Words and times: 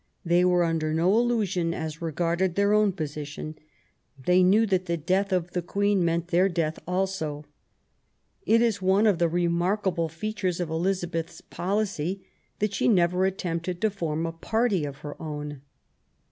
They 0.25 0.43
were 0.43 0.63
under 0.63 0.95
no 0.95 1.15
illusion 1.15 1.75
as 1.75 2.01
regarded 2.01 2.55
their 2.55 2.73
own 2.73 2.91
position; 2.91 3.53
they 4.17 4.41
knew 4.41 4.65
that 4.65 4.87
the 4.87 4.97
death 4.97 5.31
of 5.31 5.51
the 5.51 5.61
Queen 5.61 6.03
meant 6.03 6.29
their 6.29 6.49
death 6.49 6.79
also. 6.87 7.45
It 8.43 8.63
is 8.63 8.81
one 8.81 9.05
of 9.05 9.19
the 9.19 9.29
remarkable 9.29 10.09
features 10.09 10.59
of 10.59 10.71
Elizabeth's 10.71 11.41
policy 11.41 12.25
that 12.57 12.73
she 12.73 12.87
never 12.87 13.25
attempted 13.27 13.79
to 13.81 13.91
form 13.91 14.25
a 14.25 14.31
party 14.31 14.85
of 14.85 14.97
her 15.05 15.21
own. 15.21 15.61